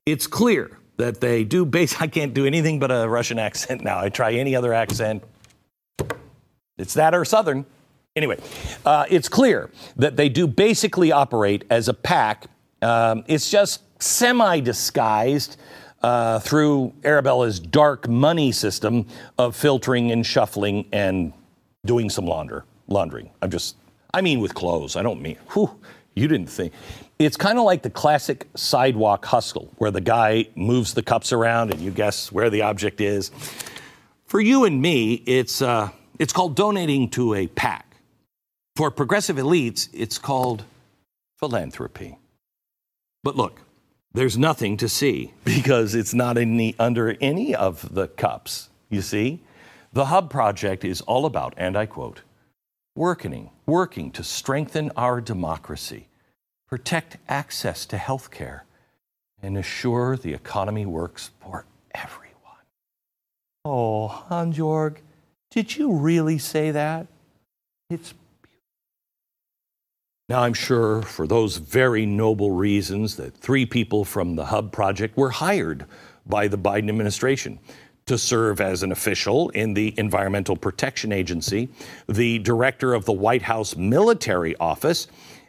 [0.06, 2.02] It's clear that they do base.
[2.02, 4.00] I can't do anything but a Russian accent now.
[4.00, 5.24] I try any other accent.
[6.82, 7.66] It's that or Southern.
[8.16, 8.38] Anyway,
[8.86, 12.48] uh, it's clear that they do basically operate as a pack.
[12.82, 15.58] Um, it's just semi disguised
[16.02, 19.06] uh, through Arabella's dark money system
[19.38, 21.32] of filtering and shuffling and
[21.86, 23.30] doing some launder, laundering.
[23.42, 23.78] I'm just,
[24.14, 24.96] I mean, with clothes.
[24.96, 25.80] I don't mean, whew,
[26.16, 26.74] you didn't think.
[27.20, 31.72] It's kind of like the classic sidewalk hustle where the guy moves the cups around
[31.72, 33.32] and you guess where the object is.
[34.26, 35.92] For you and me, it's, uh,
[36.22, 37.96] it's called donating to a PAC.
[38.76, 40.64] For progressive elites, it's called
[41.40, 42.20] philanthropy.
[43.24, 43.62] But look,
[44.14, 48.70] there's nothing to see because it's not any, under any of the cups.
[48.92, 49.40] You see?
[49.94, 52.22] The Hub Project is all about, and I quote,
[52.96, 56.08] working, working to strengthen our democracy
[56.68, 58.64] protect access to health care,
[59.42, 62.64] and assure the economy works for everyone.
[63.66, 65.00] Oh, Hans-Jorg,
[65.52, 67.08] did you really say that?
[67.90, 68.14] It's
[70.32, 75.18] now, I'm sure for those very noble reasons that three people from the Hub Project
[75.18, 75.86] were hired
[76.26, 77.60] by the Biden administration
[78.06, 81.68] to serve as an official in the Environmental Protection Agency,
[82.08, 85.08] the director of the White House Military Office,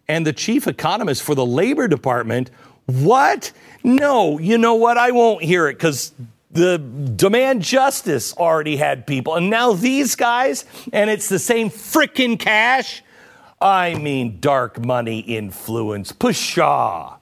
[0.08, 2.50] and the chief economist for the Labor Department.
[2.86, 3.52] What?
[3.84, 4.98] No, you know what?
[4.98, 6.10] I won't hear it because
[6.52, 9.34] the demand justice already had people.
[9.34, 13.02] And now these guys, and it's the same freaking cash.
[13.60, 16.12] I mean, dark money influence.
[16.12, 17.16] Pshaw.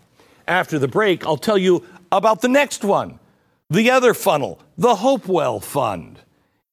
[0.49, 3.19] After the break, I'll tell you about the next one
[3.69, 6.19] the other funnel, the Hopewell Fund.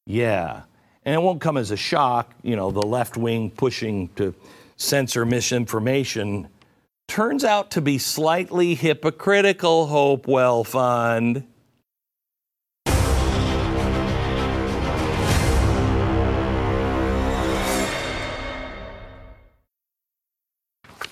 [0.08, 0.64] Yeah.
[1.06, 4.34] And it won't come as a shock, you know, the left wing pushing to
[4.78, 6.48] censor misinformation
[7.08, 11.46] turns out to be slightly hypocritical, Hopewell Fund.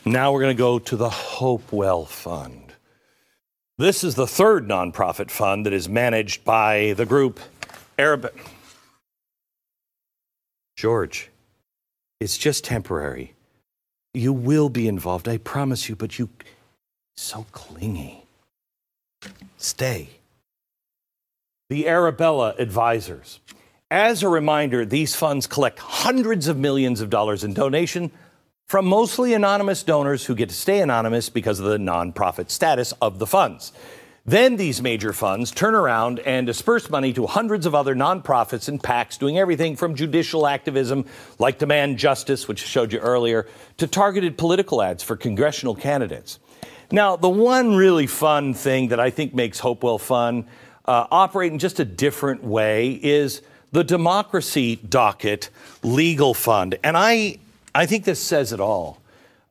[0.07, 2.73] Now we're going to go to the Hopewell Fund.
[3.79, 7.39] This is the third nonprofit fund that is managed by the group
[7.97, 8.31] Arab.
[10.77, 11.31] George,
[12.19, 13.33] it's just temporary.
[14.13, 16.29] You will be involved, I promise you, but you
[17.17, 18.25] so clingy.
[19.57, 20.09] Stay.
[21.71, 23.39] The Arabella advisors.
[23.89, 28.11] As a reminder, these funds collect hundreds of millions of dollars in donation
[28.65, 33.19] from mostly anonymous donors who get to stay anonymous because of the nonprofit status of
[33.19, 33.71] the funds.
[34.27, 38.81] Then these major funds turn around and disperse money to hundreds of other nonprofits and
[38.81, 41.05] PACs doing everything from judicial activism
[41.37, 43.47] like Demand Justice, which I showed you earlier,
[43.77, 46.39] to targeted political ads for congressional candidates.
[46.91, 50.45] Now, the one really fun thing that I think makes Hopewell Fund,
[50.85, 55.51] uh, operate in just a different way, is the Democracy Docket
[55.83, 56.79] Legal Fund.
[56.83, 57.37] And I,
[57.75, 59.01] I think this says it all.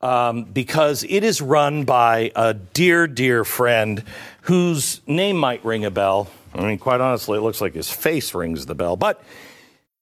[0.01, 4.03] Um, because it is run by a dear, dear friend
[4.43, 6.29] whose name might ring a bell.
[6.55, 8.97] I mean, quite honestly, it looks like his face rings the bell.
[8.97, 9.23] But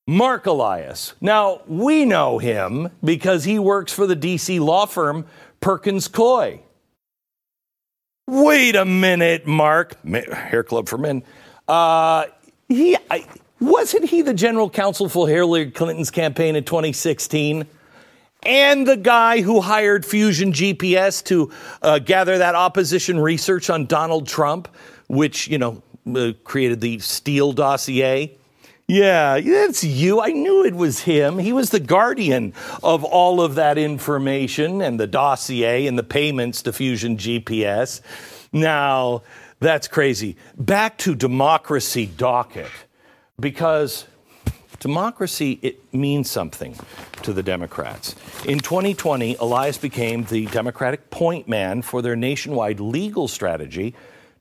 [0.07, 1.15] Mark Elias.
[1.21, 5.25] Now, we know him because he works for the DC law firm
[5.61, 6.61] Perkins Coie.
[8.27, 10.03] Wait a minute, Mark.
[10.05, 11.23] Hair Club for Men.
[11.69, 12.25] Uh,
[12.69, 13.25] he I,
[13.61, 17.67] wasn't he the general counsel for Hillary Clinton's campaign in 2016?
[18.43, 24.27] And the guy who hired Fusion GPS to uh, gather that opposition research on Donald
[24.27, 24.69] Trump,
[25.09, 25.83] which, you know,
[26.15, 28.37] uh, created the Steele dossier.
[28.89, 30.21] Yeah, that's you.
[30.21, 31.39] I knew it was him.
[31.39, 32.53] He was the guardian
[32.83, 38.01] of all of that information and the dossier and the payments to Fusion GPS.
[38.53, 39.23] Now,
[39.61, 40.37] that's crazy.
[40.59, 42.71] Back to democracy docket,
[43.39, 44.07] because
[44.83, 46.77] democracy it means something
[47.23, 48.17] to the Democrats.
[48.45, 53.95] In 2020, Elias became the Democratic point man for their nationwide legal strategy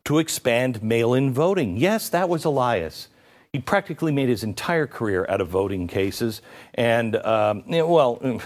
[0.04, 1.78] to expand mail-in voting.
[1.78, 3.08] Yes, that was Elias.
[3.54, 6.42] He practically made his entire career out of voting cases,
[6.74, 8.42] and um, well,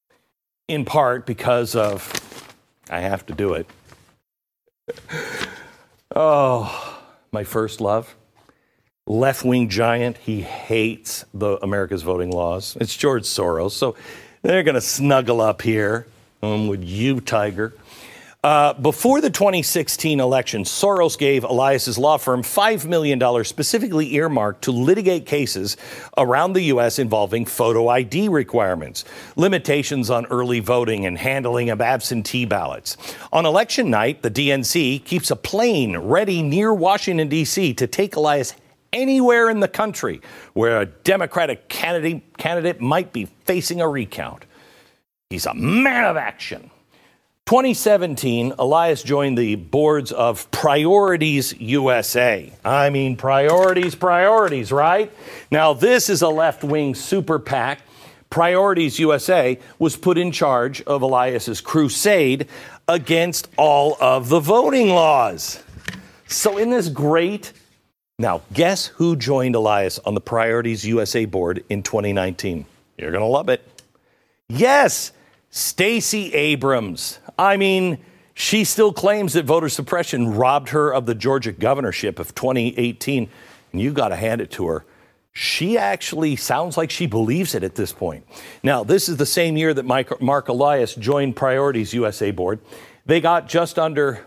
[0.68, 2.10] in part because of
[2.88, 3.66] I have to do it.
[6.18, 8.16] Oh, my first love
[9.06, 10.16] left wing giant.
[10.18, 12.76] He hates the America's voting laws.
[12.80, 13.72] It's George Soros.
[13.72, 13.96] So
[14.42, 16.06] they're going to snuggle up here
[16.42, 17.72] um, with you, Tiger.
[18.44, 24.70] Uh, before the 2016 election, Soros gave Elias's law firm $5 million specifically earmarked to
[24.70, 25.76] litigate cases
[26.16, 27.00] around the U.S.
[27.00, 32.96] involving photo ID requirements, limitations on early voting, and handling of absentee ballots.
[33.32, 37.74] On election night, the DNC keeps a plane ready near Washington, D.C.
[37.74, 38.54] to take Elias
[38.92, 40.20] anywhere in the country
[40.54, 44.44] where a Democratic candidate, candidate might be facing a recount.
[45.30, 46.70] He's a man of action.
[47.46, 52.52] 2017, Elias joined the boards of Priorities USA.
[52.64, 55.12] I mean, priorities, priorities, right?
[55.52, 57.82] Now, this is a left wing super PAC.
[58.30, 62.48] Priorities USA was put in charge of Elias's crusade
[62.88, 65.62] against all of the voting laws.
[66.26, 67.52] So, in this great
[68.18, 72.64] now, guess who joined Elias on the Priorities USA board in 2019?
[72.96, 73.62] You're going to love it.
[74.48, 75.12] Yes,
[75.50, 77.18] Stacey Abrams.
[77.38, 77.98] I mean,
[78.32, 83.28] she still claims that voter suppression robbed her of the Georgia governorship of 2018,
[83.72, 84.86] and you got to hand it to her.
[85.34, 88.26] She actually sounds like she believes it at this point.
[88.62, 92.60] Now, this is the same year that Mark Elias joined Priorities USA board.
[93.04, 94.24] They got just under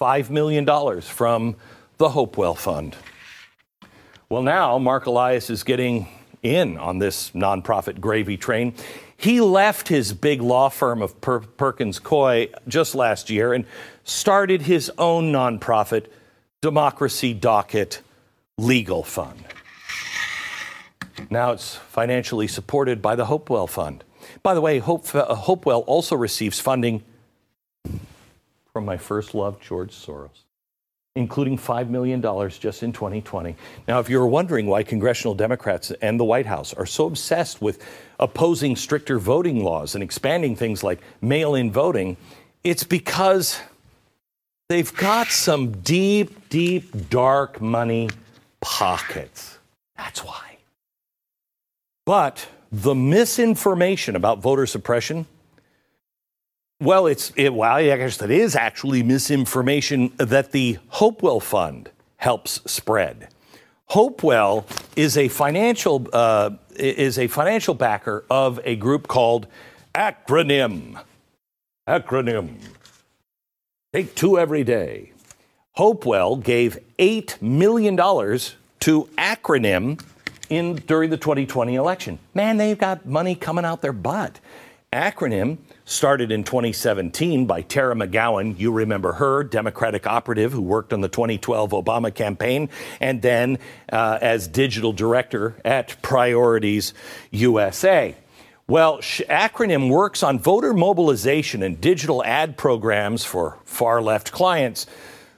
[0.00, 0.66] $5 million
[1.02, 1.54] from
[1.98, 2.96] the Hopewell Fund.
[4.30, 6.06] Well, now Mark Elias is getting
[6.42, 8.74] in on this nonprofit gravy train.
[9.16, 13.64] He left his big law firm of per- Perkins Coie just last year and
[14.04, 16.08] started his own nonprofit,
[16.60, 18.02] Democracy Docket
[18.58, 19.42] Legal Fund.
[21.30, 24.04] Now it's financially supported by the Hopewell Fund.
[24.42, 27.02] By the way, Hope, uh, Hopewell also receives funding
[28.74, 30.47] from my first love, George Soros
[31.18, 32.22] including $5 million
[32.60, 33.56] just in 2020.
[33.88, 37.84] Now, if you're wondering why congressional Democrats and the White House are so obsessed with
[38.20, 42.16] opposing stricter voting laws and expanding things like mail in voting,
[42.62, 43.60] it's because
[44.68, 48.08] they've got some deep, deep, dark money
[48.60, 49.58] pockets.
[49.96, 50.58] That's why.
[52.06, 55.26] But the misinformation about voter suppression
[56.80, 62.60] well, it's it, well, I guess that is actually misinformation that the Hopewell Fund helps
[62.70, 63.28] spread.
[63.86, 64.66] Hopewell
[64.96, 69.46] is a financial uh, is a financial backer of a group called
[69.94, 71.00] Acronym.
[71.88, 72.56] Acronym.
[73.92, 75.12] Take two every day.
[75.72, 80.00] Hopewell gave eight million dollars to Acronym
[80.50, 82.18] in during the 2020 election.
[82.34, 84.38] Man, they've got money coming out their butt.
[84.92, 88.58] Acronym started in 2017 by Tara McGowan.
[88.58, 93.58] You remember her, Democratic operative who worked on the 2012 Obama campaign, and then
[93.92, 96.94] uh, as digital director at Priorities
[97.32, 98.16] USA.
[98.66, 104.86] Well, acronym works on voter mobilization and digital ad programs for far left clients.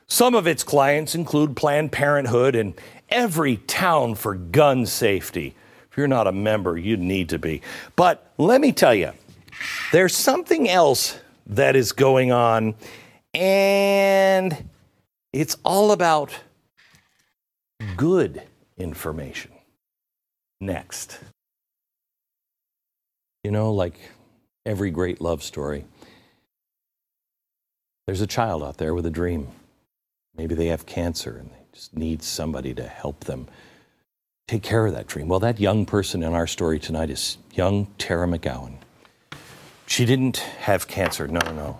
[0.06, 2.74] Some of its clients include Planned Parenthood and
[3.10, 5.56] Everytown for gun safety.
[5.90, 7.62] If you're not a member, you need to be.
[7.96, 9.12] But let me tell you,
[9.92, 12.74] there's something else that is going on,
[13.34, 14.68] and
[15.32, 16.32] it's all about
[17.96, 18.42] good
[18.78, 19.52] information.
[20.60, 21.18] Next.
[23.44, 23.98] You know, like
[24.66, 25.86] every great love story,
[28.06, 29.48] there's a child out there with a dream.
[30.36, 33.46] Maybe they have cancer and they just need somebody to help them
[34.48, 35.28] take care of that dream.
[35.28, 38.74] Well, that young person in our story tonight is young Tara McGowan.
[39.90, 41.78] She didn't have cancer, no, no, no.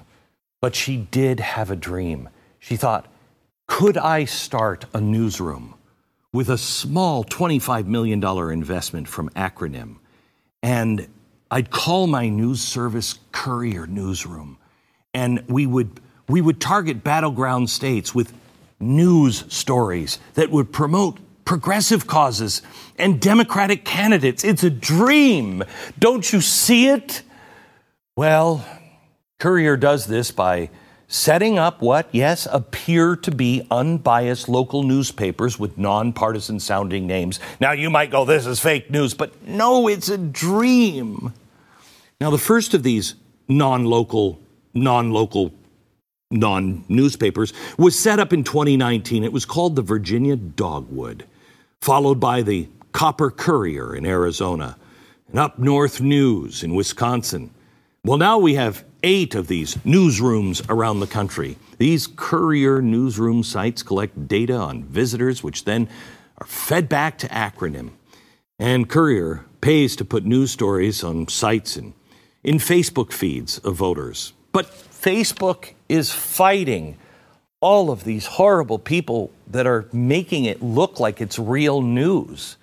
[0.60, 2.28] But she did have a dream.
[2.58, 3.06] She thought,
[3.68, 5.74] could I start a newsroom
[6.32, 9.98] with a small $25 million investment from Acronym?
[10.60, 11.06] And
[11.52, 14.58] I'd call my news service Courier Newsroom.
[15.14, 18.32] And we would, we would target battleground states with
[18.80, 22.62] news stories that would promote progressive causes
[22.98, 24.42] and Democratic candidates.
[24.42, 25.62] It's a dream.
[26.00, 27.22] Don't you see it?
[28.16, 28.64] Well,
[29.38, 30.70] Courier does this by
[31.08, 37.40] setting up what, yes, appear to be unbiased local newspapers with nonpartisan sounding names.
[37.60, 41.32] Now, you might go, this is fake news, but no, it's a dream.
[42.20, 43.14] Now, the first of these
[43.48, 44.38] non local,
[44.74, 45.52] non local,
[46.30, 49.24] non newspapers was set up in 2019.
[49.24, 51.26] It was called the Virginia Dogwood,
[51.80, 54.76] followed by the Copper Courier in Arizona,
[55.28, 57.50] and Up North News in Wisconsin
[58.04, 61.56] well, now we have eight of these newsrooms around the country.
[61.78, 65.88] These courier newsroom sites collect data on visitors, which then
[66.38, 67.90] are fed back to Acronym.
[68.58, 71.94] And Courier pays to put news stories on sites and
[72.42, 74.32] in Facebook feeds of voters.
[74.52, 76.96] But Facebook is fighting
[77.60, 82.56] all of these horrible people that are making it look like it's real news.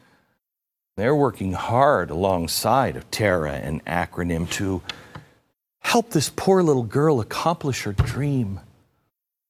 [0.96, 4.82] They're working hard alongside of Tara and Acronym to
[5.88, 8.60] help this poor little girl accomplish her dream.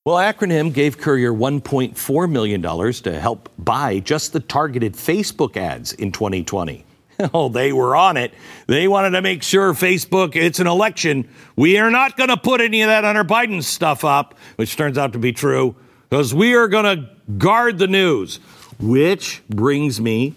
[0.05, 6.11] Well, Acronym gave Courier $1.4 million to help buy just the targeted Facebook ads in
[6.11, 6.85] 2020.
[7.33, 8.31] Oh, they were on it.
[8.67, 11.27] They wanted to make sure Facebook, it's an election.
[11.55, 14.99] We are not going to put any of that Hunter Biden stuff up, which turns
[14.99, 15.75] out to be true,
[16.07, 17.09] because we are going to
[17.39, 18.39] guard the news.
[18.79, 20.35] Which brings me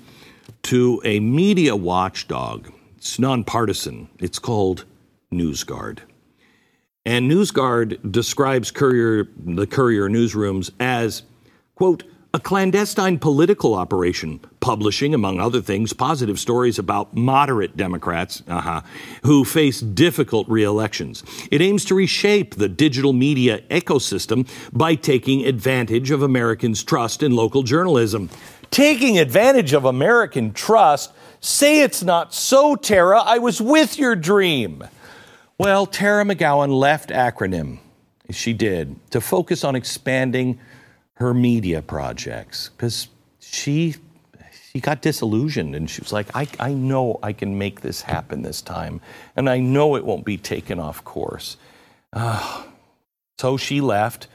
[0.63, 2.73] to a media watchdog.
[2.97, 4.09] It's nonpartisan.
[4.19, 4.87] It's called
[5.33, 6.01] NewsGuard.
[7.05, 11.23] And NewsGuard describes Courier, the Courier newsrooms as,
[11.75, 18.83] quote, a clandestine political operation, publishing, among other things, positive stories about moderate Democrats uh-huh,
[19.25, 21.25] who face difficult re-elections.
[21.51, 27.35] It aims to reshape the digital media ecosystem by taking advantage of Americans' trust in
[27.35, 28.31] local journalism.
[28.71, 31.13] Taking advantage of American trust?
[31.41, 33.21] Say it's not so, Tara.
[33.21, 34.85] I was with your dream.
[35.61, 37.81] Well, Tara McGowan left Acronym,
[38.31, 40.59] she did, to focus on expanding
[41.17, 43.09] her media projects because
[43.41, 43.97] she
[44.73, 48.41] she got disillusioned and she was like, I, I know I can make this happen
[48.41, 49.03] this time,
[49.37, 51.59] and I know it won't be taken off course.
[52.15, 52.63] Uh,
[53.39, 54.29] so she left.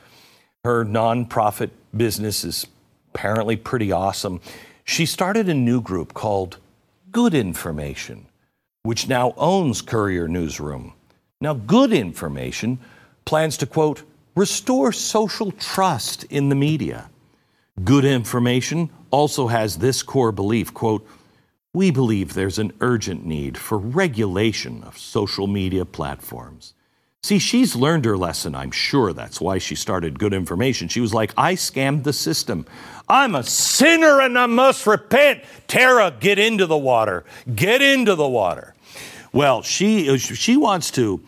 [0.64, 2.68] Her nonprofit business is
[3.16, 4.42] apparently pretty awesome.
[4.84, 6.58] She started a new group called
[7.12, 8.28] Good Information,
[8.84, 10.94] which now owns Courier Newsroom.
[11.46, 12.80] Now, good information
[13.24, 14.02] plans to, quote,
[14.36, 17.08] restore social trust in the media.
[17.84, 21.08] Good information also has this core belief, quote,
[21.72, 26.74] we believe there's an urgent need for regulation of social media platforms.
[27.22, 28.56] See, she's learned her lesson.
[28.56, 30.88] I'm sure that's why she started good information.
[30.88, 32.66] She was like, I scammed the system.
[33.08, 35.44] I'm a sinner and I must repent.
[35.68, 37.24] Tara, get into the water.
[37.54, 38.74] Get into the water.
[39.32, 41.22] Well, she, uh, she wants to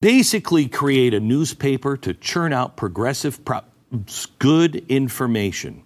[0.00, 3.62] basically create a newspaper to churn out progressive, pro-
[4.38, 5.82] good information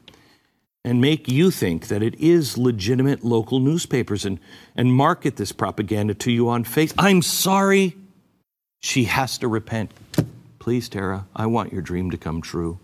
[0.84, 4.38] and make you think that it is legitimate local newspapers and,
[4.74, 6.94] and market this propaganda to you on face.
[6.96, 7.96] I'm sorry.
[8.80, 9.92] She has to repent.
[10.58, 12.78] Please, Tara, I want your dream to come true.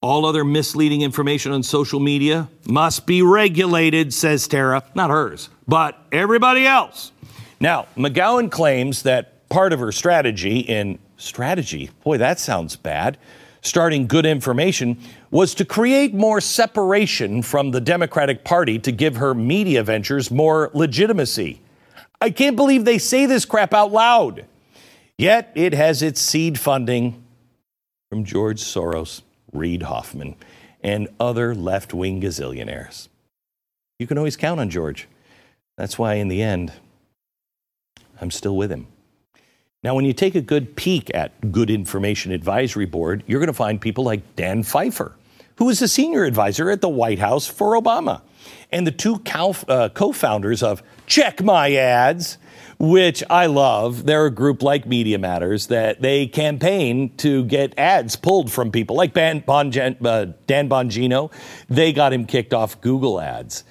[0.00, 4.84] All other misleading information on social media must be regulated, says Tara.
[4.94, 7.10] Not hers, but everybody else.
[7.58, 13.18] Now, McGowan claims that part of her strategy in strategy, boy, that sounds bad,
[13.62, 14.98] starting good information
[15.30, 20.70] was to create more separation from the Democratic Party to give her media ventures more
[20.72, 21.60] legitimacy.
[22.20, 24.46] I can't believe they say this crap out loud.
[25.18, 27.22] Yet it has its seed funding
[28.10, 29.22] from George Soros,
[29.52, 30.36] Reid Hoffman,
[30.82, 33.08] and other left wing gazillionaires.
[33.98, 35.08] You can always count on George.
[35.78, 36.72] That's why, in the end,
[38.20, 38.86] I'm still with him.
[39.82, 43.52] Now, when you take a good peek at Good Information Advisory Board, you're going to
[43.52, 45.14] find people like Dan Pfeiffer,
[45.58, 48.22] who is a senior advisor at the White House for Obama,
[48.72, 49.22] and the two
[49.68, 52.38] uh, co founders of Check My Ads,
[52.78, 54.06] which I love.
[54.06, 58.96] They're a group like Media Matters that they campaign to get ads pulled from people
[58.96, 61.32] like uh, Dan Bongino.
[61.68, 63.62] They got him kicked off Google Ads.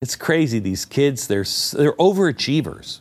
[0.00, 0.58] It's crazy.
[0.58, 3.00] These kids, they're, they're overachievers.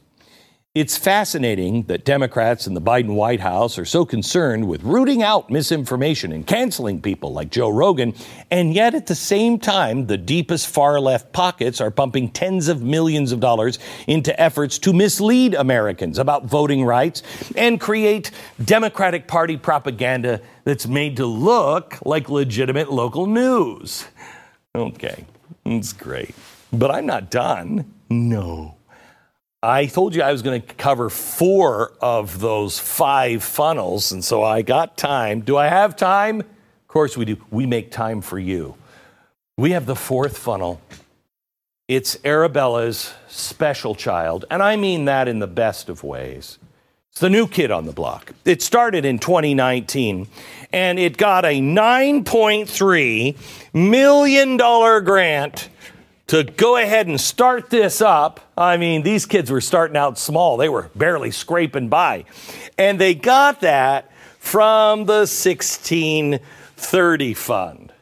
[0.76, 5.52] It's fascinating that Democrats in the Biden White House are so concerned with rooting out
[5.52, 8.16] misinformation and canceling people like Joe Rogan,
[8.50, 12.82] and yet at the same time, the deepest far left pockets are pumping tens of
[12.82, 17.22] millions of dollars into efforts to mislead Americans about voting rights
[17.56, 18.32] and create
[18.66, 24.08] Democratic Party propaganda that's made to look like legitimate local news.
[24.74, 25.26] Okay,
[25.66, 26.34] it's great.
[26.72, 27.94] But I'm not done.
[28.10, 28.74] No.
[29.66, 34.44] I told you I was going to cover four of those five funnels, and so
[34.44, 35.40] I got time.
[35.40, 36.42] Do I have time?
[36.42, 37.38] Of course we do.
[37.50, 38.76] We make time for you.
[39.58, 40.82] We have the fourth funnel.
[41.88, 46.60] It's Arabella's special child, and I mean that in the best of ways.
[47.12, 48.34] It's the new kid on the block.
[48.44, 50.28] It started in 2019,
[50.74, 53.38] and it got a $9.3
[53.74, 55.70] million grant
[56.34, 58.40] to go ahead and start this up.
[58.58, 62.26] I mean, these kids were starting out small, they were barely scraping by.
[62.76, 67.94] And they got that from the 1630 Fund.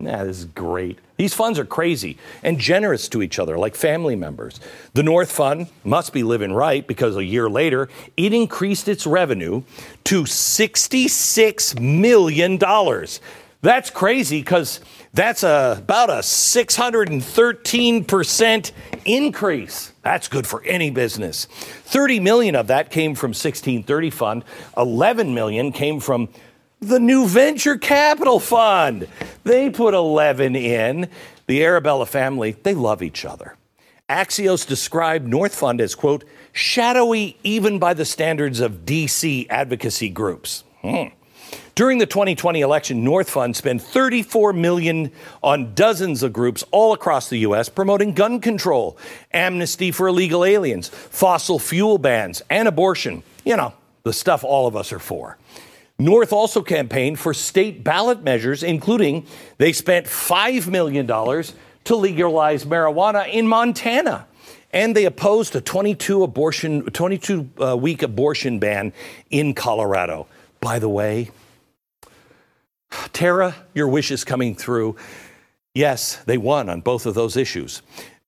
[0.00, 0.98] That is great.
[1.16, 4.60] These funds are crazy and generous to each other, like family members.
[4.92, 9.62] The North Fund must be living right because a year later, it increased its revenue
[10.04, 12.58] to $66 million.
[13.62, 14.80] That's crazy because
[15.12, 18.72] that's a, about a 613%
[19.04, 19.92] increase.
[20.02, 21.44] That's good for any business.
[21.44, 24.44] 30 million of that came from 1630 fund.
[24.76, 26.30] 11 million came from
[26.80, 29.06] the new venture capital fund.
[29.44, 31.10] They put 11 in.
[31.46, 33.56] The Arabella family, they love each other.
[34.08, 40.64] Axios described North Fund as, quote, shadowy even by the standards of DC advocacy groups.
[40.80, 41.08] Hmm.
[41.74, 45.12] During the 2020 election, North Fund spent 34 million
[45.42, 48.98] on dozens of groups all across the US promoting gun control,
[49.32, 53.22] amnesty for illegal aliens, fossil fuel bans, and abortion.
[53.44, 55.38] You know, the stuff all of us are for.
[55.98, 59.26] North also campaigned for state ballot measures, including
[59.58, 64.26] they spent $5 million to legalize marijuana in Montana.
[64.72, 68.92] And they opposed a 22 abortion, 22 uh, week abortion ban
[69.28, 70.26] in Colorado.
[70.60, 71.30] By the way,
[73.12, 74.96] Tara, your wish is coming through.
[75.74, 77.82] Yes, they won on both of those issues.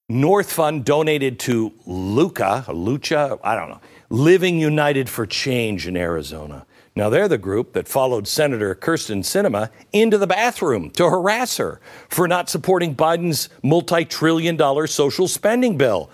[0.09, 6.65] North Fund donated to Luca, Lucha, I don't know, Living United for Change in Arizona.
[6.95, 11.81] Now, they're the group that followed Senator Kyrsten Sinema into the bathroom to harass her
[12.09, 16.11] for not supporting Biden's multi trillion dollar social spending bill.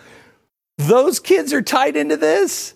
[0.77, 2.75] Those kids are tied into this.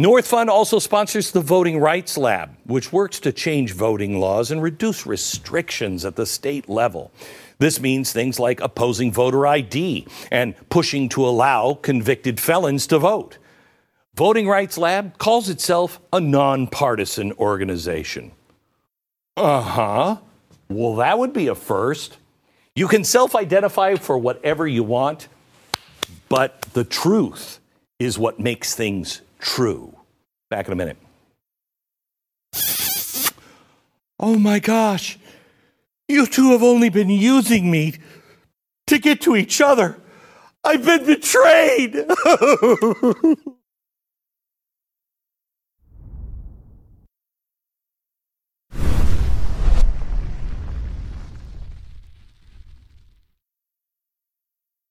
[0.00, 4.62] North Fund also sponsors the Voting Rights Lab, which works to change voting laws and
[4.62, 7.12] reduce restrictions at the state level.
[7.58, 13.36] This means things like opposing voter ID and pushing to allow convicted felons to vote.
[14.14, 18.32] Voting Rights Lab calls itself a nonpartisan organization.
[19.36, 20.16] Uh huh.
[20.70, 22.16] Well, that would be a first.
[22.74, 25.28] You can self identify for whatever you want,
[26.30, 27.60] but the truth
[27.98, 29.96] is what makes things true.
[30.50, 30.96] Back in a minute.
[34.18, 35.18] Oh my gosh,
[36.08, 37.94] you two have only been using me
[38.86, 39.96] to get to each other.
[40.62, 41.96] I've been betrayed.